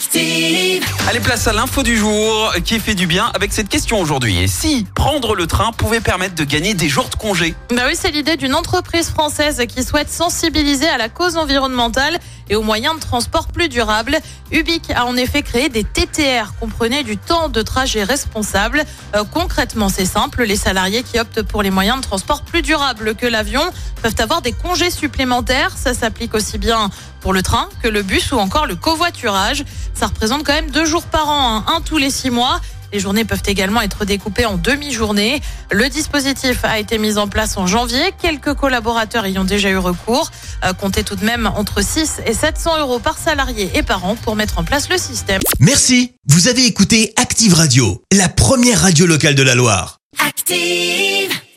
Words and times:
Active. 0.00 0.82
Allez, 1.10 1.20
place 1.20 1.46
à 1.46 1.52
l'info 1.52 1.82
du 1.82 1.94
jour 1.94 2.54
qui 2.64 2.80
fait 2.80 2.94
du 2.94 3.06
bien 3.06 3.30
avec 3.34 3.52
cette 3.52 3.68
question 3.68 4.00
aujourd'hui. 4.00 4.38
Et 4.38 4.46
si 4.46 4.86
prendre 4.94 5.34
le 5.34 5.46
train 5.46 5.72
pouvait 5.72 6.00
permettre 6.00 6.34
de 6.34 6.44
gagner 6.44 6.72
des 6.72 6.88
jours 6.88 7.10
de 7.10 7.16
congé 7.16 7.54
Bah 7.68 7.82
oui, 7.86 7.92
c'est 7.98 8.10
l'idée 8.10 8.38
d'une 8.38 8.54
entreprise 8.54 9.10
française 9.10 9.62
qui 9.68 9.84
souhaite 9.84 10.08
sensibiliser 10.08 10.88
à 10.88 10.96
la 10.96 11.10
cause 11.10 11.36
environnementale 11.36 12.18
et 12.48 12.56
aux 12.56 12.62
moyens 12.62 12.94
de 12.94 13.00
transport 13.00 13.48
plus 13.48 13.68
durables. 13.68 14.16
Ubic 14.50 14.90
a 14.90 15.04
en 15.04 15.16
effet 15.16 15.42
créé 15.42 15.68
des 15.68 15.84
TTR, 15.84 16.54
comprenez 16.58 17.04
du 17.04 17.16
temps 17.16 17.48
de 17.48 17.60
trajet 17.60 18.02
responsable. 18.02 18.84
Euh, 19.14 19.24
concrètement, 19.30 19.88
c'est 19.88 20.06
simple, 20.06 20.44
les 20.44 20.56
salariés 20.56 21.02
qui 21.02 21.18
optent 21.18 21.42
pour 21.42 21.62
les 21.62 21.70
moyens 21.70 21.98
de 21.98 22.02
transport 22.02 22.42
plus 22.42 22.62
durables 22.62 23.14
que 23.14 23.26
l'avion 23.26 23.62
peuvent 24.02 24.16
avoir 24.18 24.40
des 24.40 24.52
congés 24.52 24.90
supplémentaires. 24.90 25.76
Ça 25.76 25.94
s'applique 25.94 26.34
aussi 26.34 26.58
bien 26.58 26.90
pour 27.20 27.32
le 27.32 27.42
train 27.42 27.68
que 27.82 27.88
le 27.88 28.02
bus 28.02 28.32
ou 28.32 28.38
encore 28.38 28.66
le 28.66 28.74
covoiturage. 28.74 29.64
Ça 29.94 30.06
représente 30.06 30.44
quand 30.44 30.52
même 30.52 30.70
deux 30.70 30.84
jours 30.84 31.04
par 31.04 31.28
an, 31.28 31.56
hein, 31.56 31.64
un 31.76 31.80
tous 31.80 31.98
les 31.98 32.10
six 32.10 32.30
mois. 32.30 32.60
Les 32.92 32.98
journées 32.98 33.24
peuvent 33.24 33.42
également 33.46 33.80
être 33.82 34.04
découpées 34.04 34.46
en 34.46 34.56
demi-journées. 34.56 35.40
Le 35.70 35.88
dispositif 35.88 36.64
a 36.64 36.78
été 36.78 36.98
mis 36.98 37.18
en 37.18 37.28
place 37.28 37.56
en 37.56 37.66
janvier. 37.66 38.12
Quelques 38.20 38.54
collaborateurs 38.54 39.26
y 39.26 39.38
ont 39.38 39.44
déjà 39.44 39.70
eu 39.70 39.76
recours. 39.76 40.30
Euh, 40.64 40.72
comptez 40.72 41.04
tout 41.04 41.14
de 41.16 41.24
même 41.24 41.46
entre 41.46 41.84
6 41.84 42.22
et 42.26 42.34
700 42.34 42.80
euros 42.80 42.98
par 42.98 43.16
salarié 43.16 43.70
et 43.74 43.82
par 43.82 44.04
an 44.04 44.16
pour 44.16 44.34
mettre 44.34 44.58
en 44.58 44.64
place 44.64 44.88
le 44.88 44.98
système. 44.98 45.40
Merci, 45.60 46.14
vous 46.26 46.48
avez 46.48 46.66
écouté 46.66 47.12
Active 47.16 47.54
Radio, 47.54 48.02
la 48.12 48.28
première 48.28 48.80
radio 48.80 49.06
locale 49.06 49.34
de 49.34 49.42
la 49.42 49.54
Loire. 49.54 49.98
Active. 50.26 51.40